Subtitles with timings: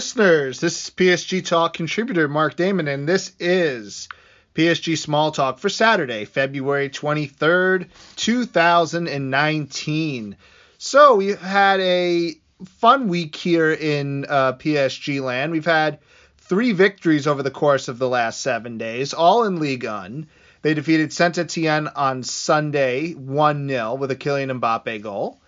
[0.00, 0.60] Listeners.
[0.60, 4.08] This is PSG Talk contributor Mark Damon, and this is
[4.54, 7.86] PSG Small Talk for Saturday, February 23rd,
[8.16, 10.36] 2019.
[10.78, 12.34] So we've had a
[12.78, 15.52] fun week here in uh, PSG land.
[15.52, 15.98] We've had
[16.38, 20.26] three victories over the course of the last seven days, all in Ligue 1.
[20.62, 25.38] They defeated Saint Etienne on Sunday 1 0 with a Kylian Mbappe goal.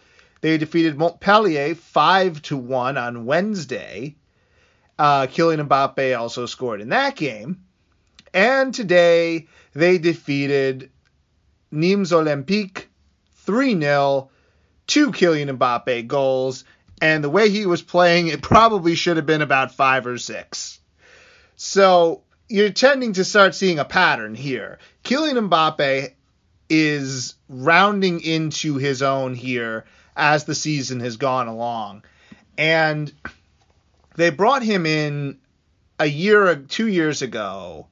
[0.42, 4.16] They defeated Montpellier 5 to 1 on Wednesday.
[5.02, 7.64] Uh, Kylian Mbappe also scored in that game.
[8.33, 10.92] And today they defeated
[11.72, 12.84] Nîmes Olympique
[13.39, 14.30] 3 0,
[14.86, 16.62] two Kylian Mbappe goals.
[17.00, 20.78] And the way he was playing, it probably should have been about five or six.
[21.56, 24.78] So you're tending to start seeing a pattern here.
[25.03, 26.12] Kylian Mbappe
[26.70, 29.84] is rounding into his own here
[30.17, 32.05] as the season has gone along.
[32.56, 33.12] And
[34.16, 35.38] they brought him in
[35.98, 37.88] a year, two years ago,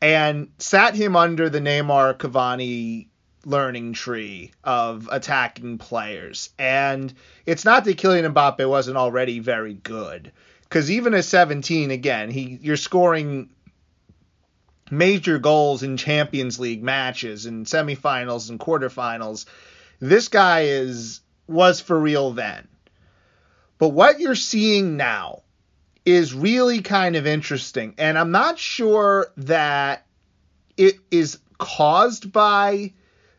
[0.00, 3.08] and sat him under the Neymar Cavani
[3.44, 6.50] learning tree of attacking players.
[6.58, 7.12] And
[7.46, 12.58] it's not that Kylian Mbappe wasn't already very good, because even at 17, again, he
[12.60, 13.50] you're scoring
[14.90, 19.44] major goals in Champions League matches and semifinals and quarterfinals
[20.00, 22.68] this guy is was for real then.
[23.78, 25.42] But what you're seeing now
[26.04, 27.94] is really kind of interesting.
[27.98, 30.06] And I'm not sure that
[30.76, 32.92] it is caused by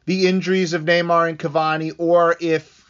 [0.05, 2.85] the injuries of Neymar and Cavani or if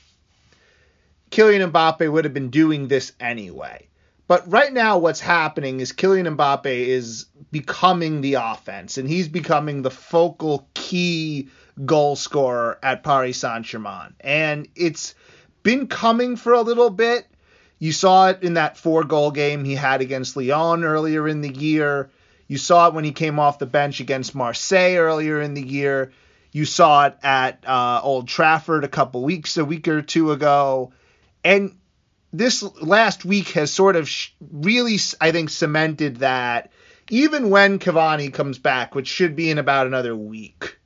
[1.32, 3.88] Kylian Mbappe would have been doing this anyway.
[4.28, 9.82] But right now, what's happening is Kylian Mbappe is becoming the offense, and he's becoming
[9.82, 11.50] the focal key
[11.84, 14.14] goal scorer at Paris Saint Germain.
[14.20, 15.16] And it's
[15.64, 17.26] been coming for a little bit.
[17.80, 21.54] You saw it in that four goal game he had against Lyon earlier in the
[21.54, 22.12] year.
[22.48, 26.12] You saw it when he came off the bench against Marseille earlier in the year.
[26.52, 30.92] You saw it at uh, Old Trafford a couple weeks, a week or two ago.
[31.44, 31.78] And
[32.34, 34.10] this last week has sort of
[34.52, 36.72] really, I think, cemented that
[37.10, 40.78] even when Cavani comes back, which should be in about another week,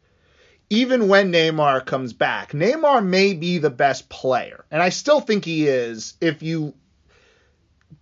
[0.70, 4.66] even when Neymar comes back, Neymar may be the best player.
[4.72, 6.74] And I still think he is if you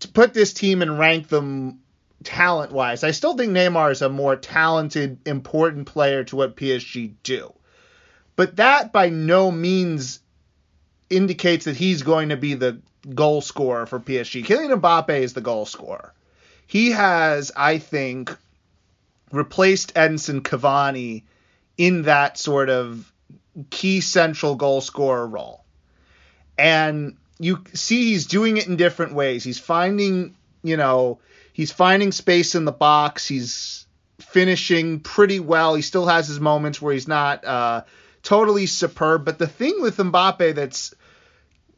[0.08, 1.80] put this team and rank them
[2.24, 3.04] talent wise.
[3.04, 7.54] I still think Neymar is a more talented, important player to what PSG do.
[8.36, 10.20] But that by no means
[11.10, 12.82] indicates that he's going to be the
[13.14, 14.46] goal scorer for PSG.
[14.46, 16.14] Kylian Mbappe is the goal scorer.
[16.68, 18.36] He has, I think,
[19.32, 21.24] replaced Edinson Cavani
[21.78, 23.12] in that sort of
[23.70, 25.66] key central goal scorer role.
[26.58, 29.44] And you see he's doing it in different ways.
[29.44, 31.20] He's finding, you know,
[31.54, 33.28] he's finding space in the box.
[33.28, 33.86] He's
[34.20, 35.74] finishing pretty well.
[35.74, 37.84] He still has his moments where he's not uh,
[38.22, 39.26] totally superb.
[39.26, 40.94] But the thing with Mbappe that's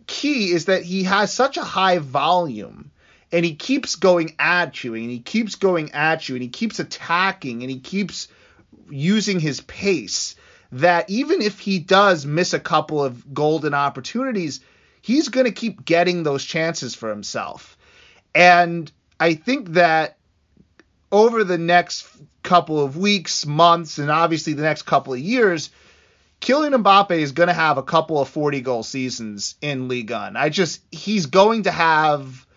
[0.06, 2.92] key is that he has such a high volume
[3.32, 6.80] and he keeps going at you and he keeps going at you and he keeps
[6.80, 8.28] attacking and he keeps
[8.90, 10.36] using his pace
[10.74, 14.60] that even if he does miss a couple of golden opportunities,
[15.04, 17.78] he's going to keep getting those chances for himself.
[18.34, 20.18] And I think that
[21.12, 22.08] over the next
[22.42, 25.70] couple of weeks, months, and obviously the next couple of years,
[26.40, 30.38] Kylian Mbappe is going to have a couple of 40 goal seasons in Ligue 1.
[30.38, 32.48] I just, he's going to have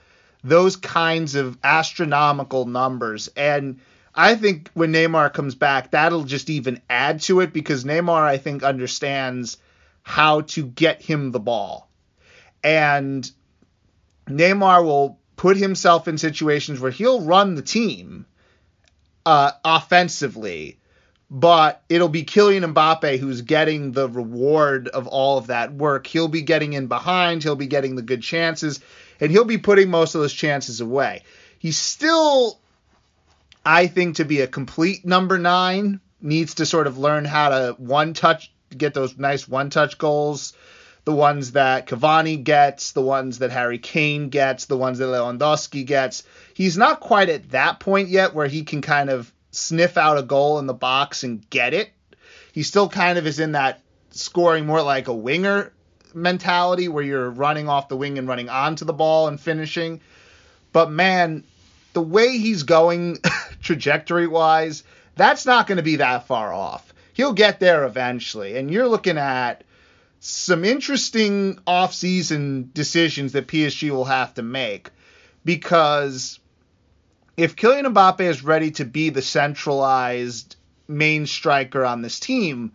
[0.45, 3.29] those kinds of astronomical numbers.
[3.37, 3.81] And
[4.15, 8.39] I think when Neymar comes back, that'll just even add to it because Neymar, I
[8.39, 9.59] think, understands
[10.05, 11.86] how to get him the ball.
[12.63, 13.31] And
[14.27, 18.27] Neymar will put himself in situations where he'll run the team
[19.25, 20.79] uh, offensively,
[21.31, 26.07] but it'll be Kylian Mbappe who's getting the reward of all of that work.
[26.07, 28.81] He'll be getting in behind, he'll be getting the good chances,
[29.21, 31.23] and he'll be putting most of those chances away.
[31.59, 32.61] He's still
[33.67, 37.75] I think to be a complete number nine needs to sort of learn how to
[37.79, 40.53] one touch, get those nice one touch goals,
[41.07, 45.87] the ones that Cavani gets, the ones that Harry Kane gets, the ones that Lewandowski
[45.87, 46.25] gets.
[46.53, 50.25] He's not quite at that point yet where he can kind of sniff out a
[50.25, 51.91] goal in the box and get it.
[52.53, 55.73] He still kind of is in that scoring more like a winger
[56.13, 60.01] mentality where you're running off the wing and running onto the ball and finishing.
[60.73, 61.45] But man,
[61.93, 63.19] the way he's going
[63.63, 64.83] trajectory wise,
[65.15, 66.93] that's not going to be that far off.
[67.13, 68.57] He'll get there eventually.
[68.57, 69.63] And you're looking at
[70.21, 74.91] some interesting off-season decisions that PSG will have to make
[75.45, 76.41] because
[77.37, 80.57] if Kylian Mbappe is ready to be the centralized
[80.89, 82.73] main striker on this team,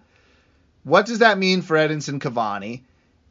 [0.84, 2.82] what does that mean for Edinson Cavani?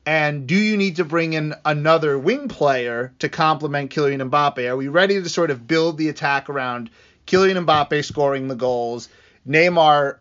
[0.07, 4.69] And do you need to bring in another wing player to complement Kylian Mbappe?
[4.69, 6.91] Are we ready to sort of build the attack around
[7.27, 9.09] Kylian Mbappe scoring the goals,
[9.49, 10.17] Neymar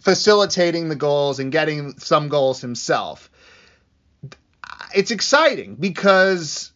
[0.00, 3.30] facilitating the goals and getting some goals himself?
[4.94, 6.72] It's exciting because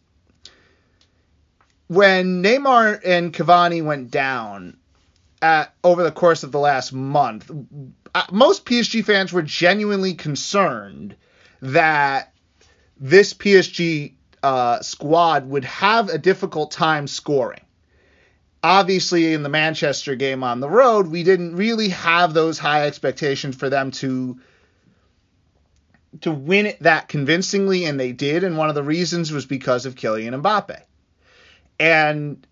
[1.87, 4.77] when Neymar and Cavani went down
[5.41, 7.49] at, over the course of the last month,
[8.15, 11.15] uh, most PSG fans were genuinely concerned
[11.61, 12.33] that
[12.97, 17.62] this PSG uh, squad would have a difficult time scoring.
[18.63, 23.55] Obviously, in the Manchester game on the road, we didn't really have those high expectations
[23.55, 24.39] for them to
[26.21, 28.43] to win it that convincingly, and they did.
[28.43, 30.79] And one of the reasons was because of Kylian Mbappe.
[31.79, 32.45] And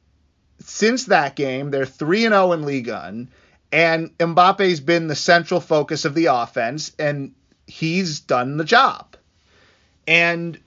[0.60, 3.30] since that game, they're 3 and 0 in Ligue 1,
[3.72, 7.34] and Mbappe's been the central focus of the offense, and
[7.68, 9.16] he's done the job.
[10.08, 10.60] And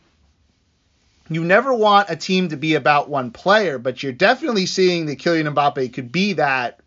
[1.28, 5.18] you never want a team to be about one player, but you're definitely seeing that
[5.18, 6.80] Kylian Mbappe could be that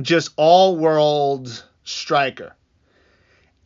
[0.00, 2.54] just all world striker.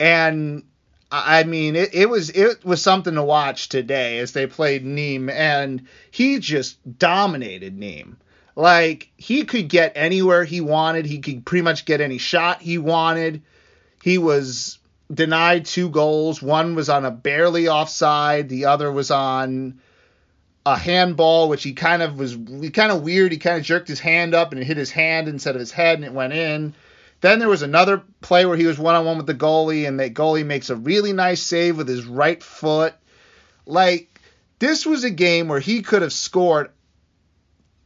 [0.01, 0.65] And
[1.11, 5.31] I mean, it, it was it was something to watch today as they played Nîmes,
[5.31, 8.17] and he just dominated Nîmes.
[8.57, 11.07] Like he could get anywhere he wanted.
[11.07, 13.43] He could pretty much get any shot he wanted.
[14.03, 14.79] He was
[15.13, 16.41] denied two goals.
[16.41, 18.49] One was on a barely offside.
[18.49, 19.81] The other was on
[20.67, 23.33] a handball, which he kind of was kind of weird.
[23.33, 25.73] He kind of jerked his hand up and it hit his hand instead of his
[25.73, 26.75] head, and it went in.
[27.21, 29.99] Then there was another play where he was one on one with the goalie, and
[29.99, 32.95] the goalie makes a really nice save with his right foot.
[33.67, 34.21] Like,
[34.59, 36.71] this was a game where he could have scored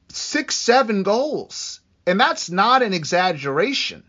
[0.08, 1.80] six, seven goals.
[2.06, 4.02] And that's not an exaggeration.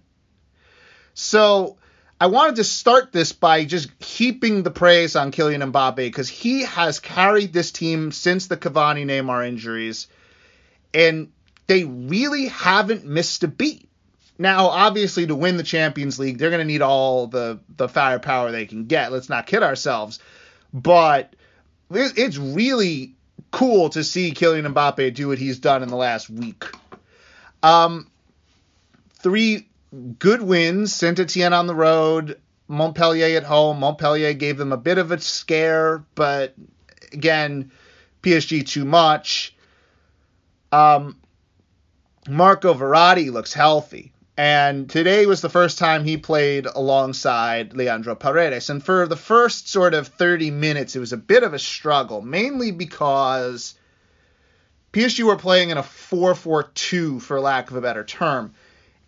[1.14, 1.78] So
[2.22, 6.64] I wanted to start this by just heaping the praise on Kylian Mbappe because he
[6.64, 10.08] has carried this team since the Cavani Neymar injuries.
[10.94, 11.32] And
[11.68, 13.88] they really haven't missed a beat.
[14.38, 18.52] Now, obviously, to win the Champions League, they're going to need all the the firepower
[18.52, 19.12] they can get.
[19.12, 20.20] Let's not kid ourselves.
[20.74, 21.34] But
[21.92, 23.16] it's really
[23.52, 26.66] cool to see Kylian Mbappe do what he's done in the last week.
[27.64, 28.10] Um,
[29.16, 29.69] three
[30.20, 33.80] good wins: Saint Etienne on the road, Montpellier at home.
[33.80, 36.56] Montpellier gave them a bit of a scare, but
[37.12, 37.72] again,
[38.24, 39.56] PSG too much.
[40.72, 41.18] Um,
[42.28, 44.14] Marco Verratti looks healthy.
[44.38, 48.70] And today was the first time he played alongside Leandro Paredes.
[48.70, 52.22] And for the first sort of 30 minutes, it was a bit of a struggle,
[52.22, 53.76] mainly because
[54.94, 58.54] PSG were playing in a 4 4 2, for lack of a better term.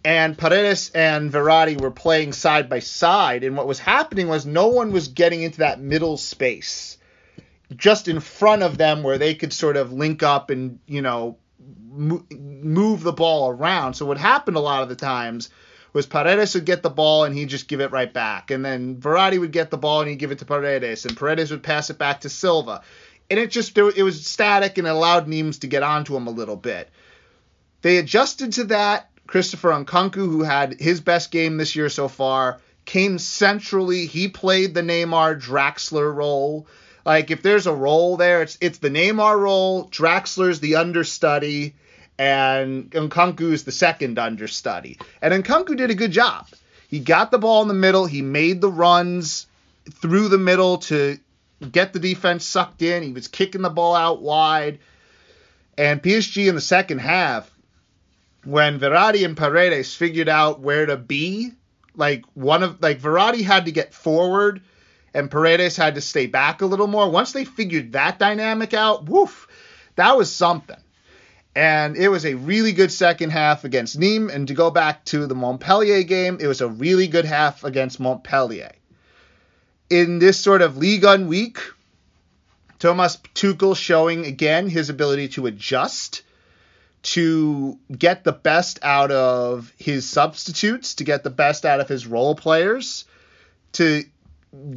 [0.03, 3.43] And Paredes and Verratti were playing side by side.
[3.43, 6.97] And what was happening was no one was getting into that middle space
[7.75, 11.37] just in front of them where they could sort of link up and, you know,
[11.91, 13.93] move the ball around.
[13.93, 15.49] So what happened a lot of the times
[15.93, 18.49] was Paredes would get the ball and he'd just give it right back.
[18.51, 21.05] And then Verratti would get the ball and he'd give it to Paredes.
[21.05, 22.81] And Paredes would pass it back to Silva.
[23.29, 26.31] And it just it was static and it allowed Nîmes to get onto him a
[26.31, 26.89] little bit.
[27.81, 29.09] They adjusted to that.
[29.31, 34.05] Christopher Nkunku, who had his best game this year so far, came centrally.
[34.05, 36.67] He played the Neymar Draxler role.
[37.05, 39.87] Like if there's a role there, it's it's the Neymar role.
[39.87, 41.75] Draxler's the understudy,
[42.19, 44.99] and Nkunku is the second understudy.
[45.21, 46.49] And Nkunku did a good job.
[46.89, 48.05] He got the ball in the middle.
[48.05, 49.47] He made the runs
[49.89, 51.17] through the middle to
[51.71, 53.01] get the defense sucked in.
[53.01, 54.79] He was kicking the ball out wide.
[55.77, 57.50] And PSG in the second half,
[58.43, 61.51] when Verratti and Paredes figured out where to be,
[61.95, 64.61] like one of like Verratti had to get forward
[65.13, 67.09] and Paredes had to stay back a little more.
[67.09, 69.47] Once they figured that dynamic out, woof,
[69.95, 70.77] that was something.
[71.53, 74.33] And it was a really good second half against Nîmes.
[74.33, 77.99] And to go back to the Montpellier game, it was a really good half against
[77.99, 78.71] Montpellier.
[79.89, 81.59] In this sort of league 1 week,
[82.79, 86.21] Thomas Tuchel showing again his ability to adjust,
[87.03, 92.05] to get the best out of his substitutes, to get the best out of his
[92.05, 93.05] role players,
[93.73, 94.03] to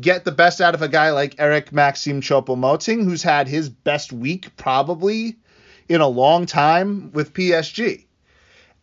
[0.00, 4.12] get the best out of a guy like Eric Maxim Choupo-Moting, who's had his best
[4.12, 5.37] week probably
[5.88, 8.07] in a long time with PSG.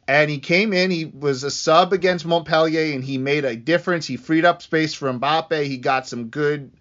[0.08, 4.06] And he came in, he was a sub against Montpellier, and he made a difference.
[4.06, 5.64] He freed up space for Mbappe.
[5.66, 6.72] He got some good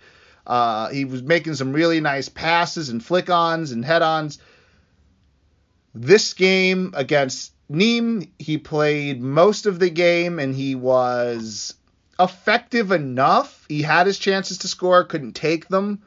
[0.47, 4.39] Uh, he was making some really nice passes and flick ons and head ons.
[5.95, 11.75] This game against Nîmes, he played most of the game and he was
[12.19, 13.65] effective enough.
[13.69, 16.03] He had his chances to score, couldn't take them,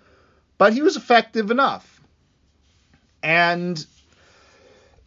[0.58, 2.02] but he was effective enough.
[3.22, 3.86] And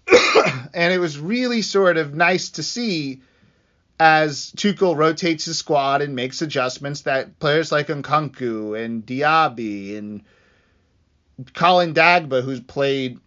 [0.74, 3.20] and it was really sort of nice to see
[3.98, 10.22] as Tuchel rotates his squad and makes adjustments that players like Nkunku and Diaby and
[11.54, 13.18] Colin Dagba, who's played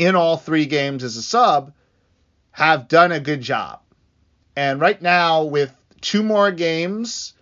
[0.00, 1.74] in all three games as a sub,
[2.52, 3.80] have done a good job.
[4.56, 7.34] And right now, with two more games,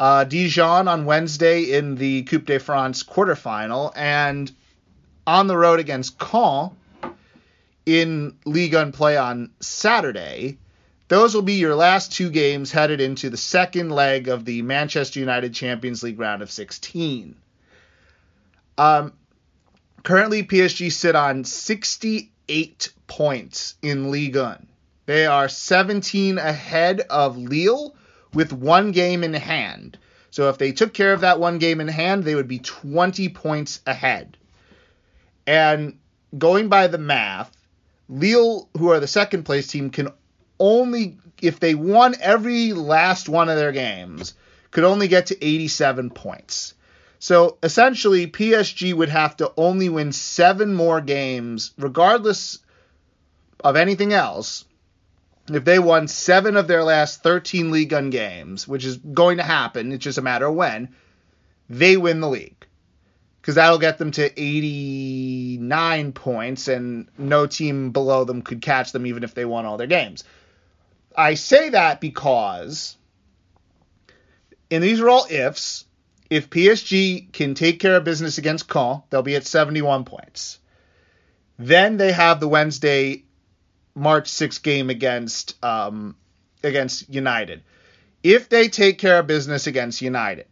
[0.00, 4.50] uh, Dijon on Wednesday in the Coupe de France quarterfinal, and
[5.26, 6.70] on the road against Caen
[7.84, 10.56] in Ligue 1 play on Saturday.
[11.08, 15.20] Those will be your last two games headed into the second leg of the Manchester
[15.20, 17.36] United Champions League round of 16.
[18.78, 19.12] Um,
[20.02, 24.66] currently, PSG sit on 68 points in League 1.
[25.06, 27.94] They are 17 ahead of Lille
[28.32, 29.98] with one game in hand.
[30.30, 33.28] So if they took care of that one game in hand, they would be 20
[33.30, 34.38] points ahead.
[35.46, 35.98] And
[36.36, 37.54] going by the math,
[38.08, 40.08] Lille, who are the second place team, can
[40.58, 44.34] only, if they won every last one of their games,
[44.70, 46.74] could only get to 87 points.
[47.22, 52.58] So essentially, PSG would have to only win seven more games, regardless
[53.62, 54.64] of anything else.
[55.48, 59.44] If they won seven of their last 13 League One games, which is going to
[59.44, 60.96] happen, it's just a matter of when,
[61.70, 62.66] they win the league
[63.40, 69.06] because that'll get them to 89 points, and no team below them could catch them
[69.06, 70.24] even if they won all their games.
[71.16, 72.96] I say that because,
[74.72, 75.84] and these are all ifs,
[76.32, 80.58] if PSG can take care of business against Caen, they'll be at 71 points.
[81.58, 83.24] Then they have the Wednesday,
[83.94, 86.16] March 6th game against um,
[86.64, 87.62] against United.
[88.22, 90.46] If they take care of business against United,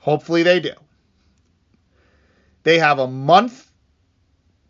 [0.00, 0.72] hopefully they do
[2.64, 3.70] they have a month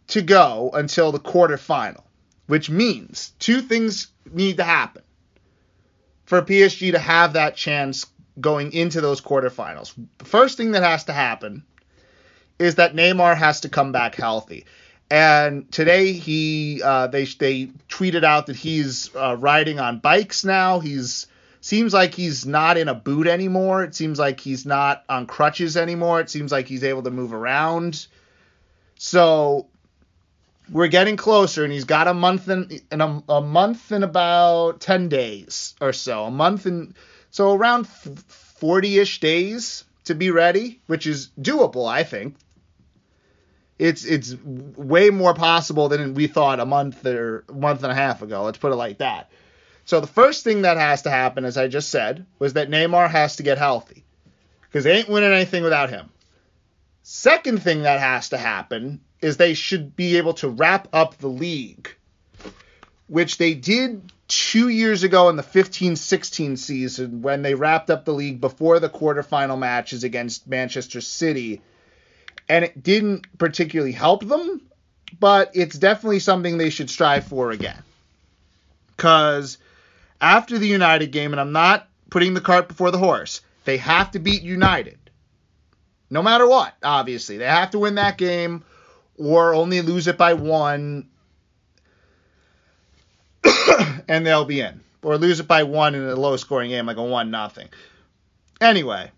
[0.08, 2.02] to go until the quarterfinal,
[2.48, 5.02] which means two things need to happen
[6.26, 8.04] for PSG to have that chance
[8.41, 9.95] going into those quarterfinals.
[10.19, 11.64] The first thing that has to happen
[12.59, 14.67] is that Neymar has to come back healthy.
[15.11, 20.81] And today he uh, they they tweeted out that he's uh, riding on bikes now.
[20.81, 21.26] He's
[21.61, 23.85] seems like he's not in a boot anymore.
[23.85, 26.21] It seems like he's not on crutches anymore.
[26.21, 28.07] It seems like he's able to move around.
[28.97, 29.67] So
[30.71, 35.09] we're getting closer, and he's got a month and a, a, month and about ten
[35.09, 36.25] days or so.
[36.25, 36.95] A month and
[37.35, 42.37] so around forty-ish days to be ready, which is doable, I think.
[43.76, 48.23] It's it's way more possible than we thought a month or month and a half
[48.23, 48.45] ago.
[48.45, 49.33] Let's put it like that.
[49.85, 53.11] So the first thing that has to happen, as I just said, was that Neymar
[53.11, 54.05] has to get healthy
[54.62, 56.11] because they ain't winning anything without him.
[57.03, 61.26] Second thing that has to happen is they should be able to wrap up the
[61.26, 61.91] league,
[63.09, 68.05] which they did two years ago in the 15 16 season when they wrapped up
[68.05, 71.61] the league before the quarterfinal matches against Manchester City.
[72.49, 74.61] And it didn't particularly help them,
[75.21, 77.83] but it's definitely something they should strive for again.
[78.97, 79.59] Because
[80.21, 84.11] after the United game, and I'm not putting the cart before the horse, they have
[84.11, 84.99] to beat United.
[86.11, 87.38] No matter what, obviously.
[87.38, 88.62] They have to win that game
[89.17, 91.09] or only lose it by one,
[94.08, 94.80] and they'll be in.
[95.02, 97.68] Or lose it by one in a low scoring game, like a 1 nothing.
[98.61, 99.11] Anyway,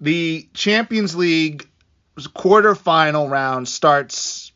[0.00, 1.66] the Champions League
[2.18, 4.52] quarterfinal round starts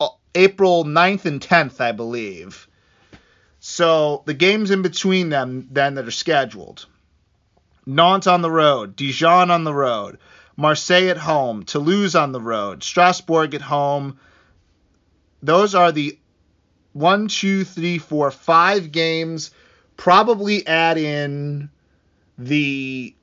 [0.00, 2.66] uh, April 9th and 10th, I believe.
[3.60, 6.86] So the games in between them then that are scheduled.
[7.86, 10.18] Nantes on the road, Dijon on the road,
[10.56, 14.18] Marseille at home, Toulouse on the road, Strasbourg at home.
[15.42, 16.18] Those are the
[16.96, 19.50] one, two, three, four, five games.
[19.96, 21.70] Probably add in
[22.38, 23.14] the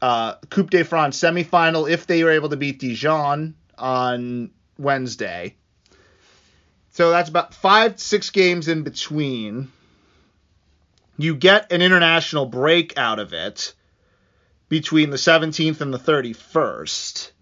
[0.00, 5.56] uh, Coupe de France semifinal if they were able to beat Dijon on Wednesday.
[6.92, 9.70] So that's about five, six games in between.
[11.18, 13.74] You get an international break out of it
[14.68, 17.32] between the 17th and the 31st.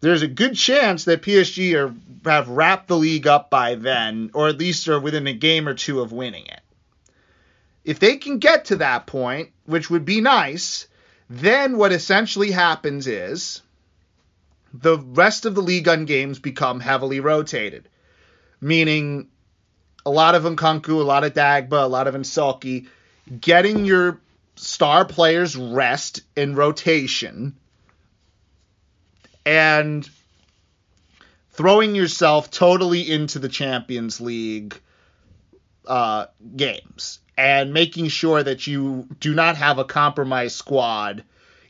[0.00, 1.94] There's a good chance that PSG are,
[2.30, 5.74] have wrapped the league up by then, or at least are within a game or
[5.74, 6.60] two of winning it.
[7.84, 10.86] If they can get to that point, which would be nice,
[11.28, 13.62] then what essentially happens is
[14.72, 17.88] the rest of the League One games become heavily rotated,
[18.60, 19.28] meaning
[20.06, 22.86] a lot of Nkunku, a lot of Dagba, a lot of Nsoki,
[23.40, 24.20] getting your
[24.54, 27.56] star players rest in rotation
[29.48, 30.06] and
[31.52, 34.78] throwing yourself totally into the Champions League
[35.86, 41.24] uh, games and making sure that you do not have a compromised squad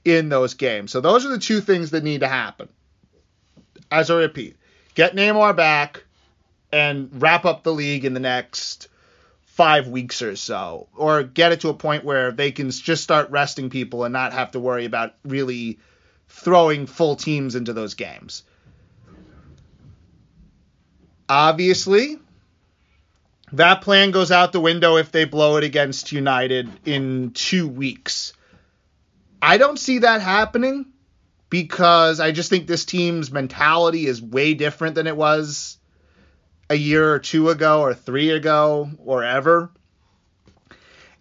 [0.05, 0.91] in those games.
[0.91, 2.69] So those are the two things that need to happen.
[3.93, 4.57] As I repeat,
[4.95, 6.03] get Neymar back
[6.73, 8.89] and wrap up the league in the next
[9.45, 13.31] five weeks or so, or get it to a point where they can just start
[13.31, 15.79] resting people and not have to worry about really
[16.29, 18.43] throwing full teams into those games.
[21.29, 22.19] Obviously,
[23.53, 28.33] that plan goes out the window if they blow it against United in two weeks.
[29.41, 30.87] I don't see that happening
[31.51, 35.79] because I just think this team's mentality is way different than it was
[36.69, 39.71] a year or two ago or three ago or ever.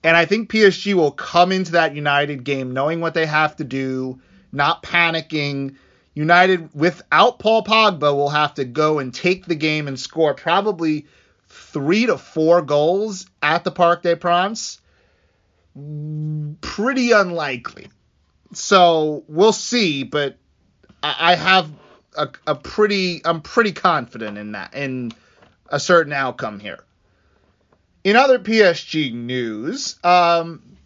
[0.03, 3.63] And I think PSG will come into that United game knowing what they have to
[3.63, 5.75] do, not panicking.
[6.13, 11.05] United, without Paul Pogba, will have to go and take the game and score probably
[11.47, 14.79] three to four goals at the Parc des Princes.
[16.61, 17.89] Pretty unlikely.
[18.53, 20.37] So we'll see, but
[21.03, 21.71] I have
[22.17, 25.11] a, a pretty I'm pretty confident in that in
[25.69, 26.83] a certain outcome here.
[28.03, 30.76] In other PSG news, um,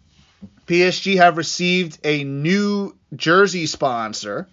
[0.66, 4.48] PSG have received a new jersey sponsor,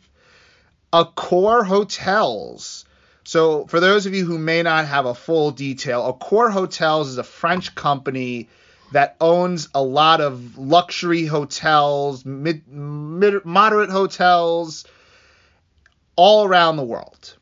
[0.91, 2.85] Accor Hotels.
[3.23, 7.17] So, for those of you who may not have a full detail, Accor Hotels is
[7.17, 8.49] a French company
[8.91, 14.85] that owns a lot of luxury hotels, mid, mid, moderate hotels
[16.15, 17.35] all around the world.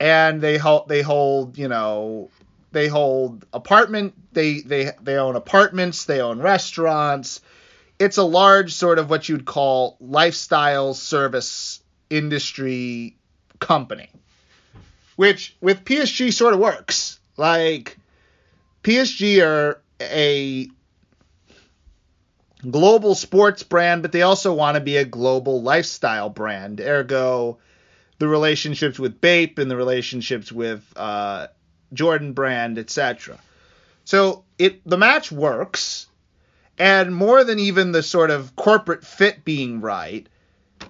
[0.00, 2.30] And they hold they hold, you know,
[2.72, 7.40] they hold apartment they they they own apartments, they own restaurants.
[7.98, 11.80] It's a large sort of what you'd call lifestyle service
[12.10, 13.16] industry
[13.60, 14.10] company.
[15.16, 17.20] Which with PSG sort of works.
[17.36, 17.98] Like
[18.82, 20.68] PSG are a
[22.68, 26.80] global sports brand, but they also want to be a global lifestyle brand.
[26.80, 27.58] Ergo,
[28.18, 31.48] the relationships with Bape and the relationships with uh,
[31.92, 33.38] Jordan Brand, etc.
[34.04, 36.06] So it the match works,
[36.78, 40.28] and more than even the sort of corporate fit being right,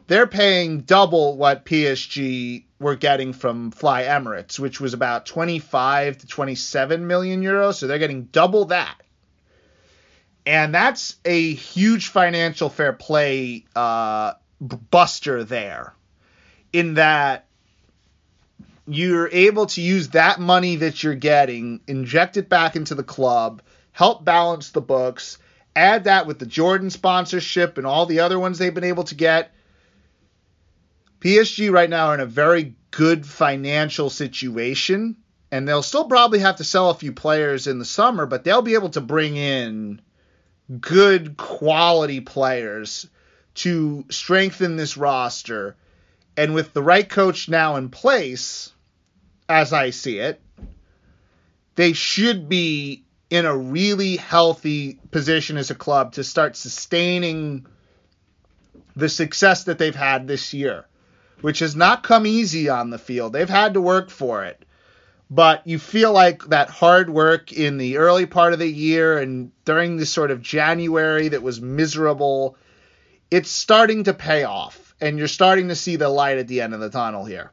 [0.07, 6.27] they're paying double what PSG were getting from Fly Emirates, which was about 25 to
[6.27, 7.75] 27 million euros.
[7.75, 8.97] So they're getting double that.
[10.45, 15.95] And that's a huge financial fair play uh, buster there,
[16.73, 17.47] in that
[18.87, 23.63] you're able to use that money that you're getting, inject it back into the club,
[23.93, 25.39] help balance the books,
[25.77, 29.15] add that with the Jordan sponsorship and all the other ones they've been able to
[29.15, 29.53] get.
[31.21, 35.17] PSG right now are in a very good financial situation,
[35.53, 38.63] and they'll still probably have to sell a few players in the summer, but they'll
[38.63, 40.01] be able to bring in
[40.81, 43.07] good quality players
[43.55, 45.77] to strengthen this roster.
[46.37, 48.73] And with the right coach now in place,
[49.49, 50.41] as I see it,
[51.75, 57.67] they should be in a really healthy position as a club to start sustaining
[58.95, 60.87] the success that they've had this year,
[61.41, 63.33] which has not come easy on the field.
[63.33, 64.63] They've had to work for it
[65.33, 69.51] but you feel like that hard work in the early part of the year and
[69.65, 72.55] during this sort of January that was miserable,
[73.31, 76.73] it's starting to pay off, and you're starting to see the light at the end
[76.73, 77.51] of the tunnel here.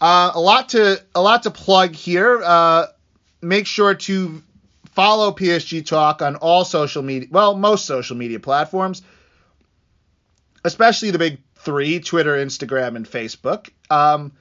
[0.00, 2.40] Uh, a lot to a lot to plug here.
[2.42, 2.86] Uh,
[3.42, 4.42] make sure to
[4.92, 9.02] follow PSG Talk on all social media, well, most social media platforms,
[10.64, 13.68] especially the big three: Twitter, Instagram, and Facebook.
[13.90, 14.32] Um,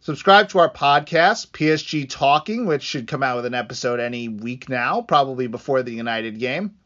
[0.00, 4.68] Subscribe to our podcast, PSG Talking, which should come out with an episode any week
[4.68, 6.76] now, probably before the United game.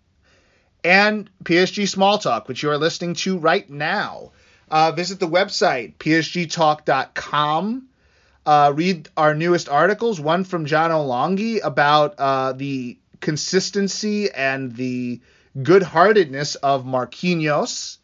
[0.85, 4.33] And PSG Small Talk, which you are listening to right now.
[4.71, 7.89] Uh, visit the website, psgtalk.com.
[8.47, 15.21] Uh, read our newest articles, one from John Olongi about uh, the consistency and the
[15.63, 17.99] good heartedness of Marquinhos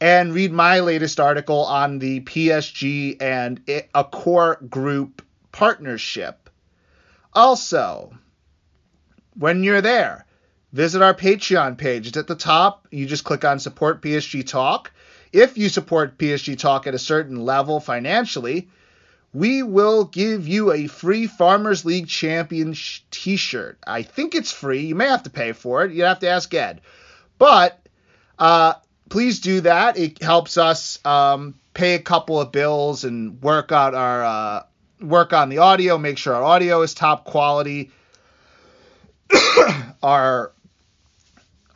[0.00, 6.50] and read my latest article on the PSG and Accor group partnership.
[7.32, 8.16] Also,
[9.34, 10.25] when you're there,
[10.76, 12.06] visit our Patreon page.
[12.06, 12.86] It's at the top.
[12.90, 14.92] You just click on support PSG Talk.
[15.32, 18.68] If you support PSG Talk at a certain level financially,
[19.32, 23.78] we will give you a free Farmers League Champion sh- t-shirt.
[23.86, 24.82] I think it's free.
[24.82, 25.92] You may have to pay for it.
[25.92, 26.82] You have to ask Ed.
[27.38, 27.80] But
[28.38, 28.74] uh,
[29.08, 29.96] please do that.
[29.96, 34.62] It helps us um, pay a couple of bills and work out our uh,
[35.00, 37.90] work on the audio, make sure our audio is top quality.
[40.02, 40.52] our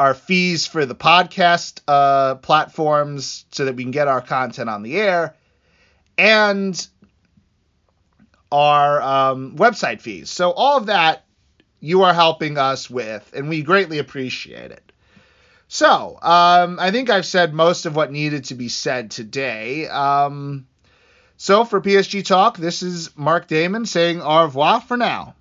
[0.01, 4.83] our fees for the podcast uh, platforms so that we can get our content on
[4.83, 5.35] the air,
[6.17, 6.89] and
[8.51, 10.31] our um, website fees.
[10.31, 11.27] So all of that
[11.81, 14.91] you are helping us with, and we greatly appreciate it.
[15.69, 19.87] So um, I think I've said most of what needed to be said today.
[19.87, 20.67] Um,
[21.37, 25.35] so for PSG Talk, this is Mark Damon saying au revoir for now.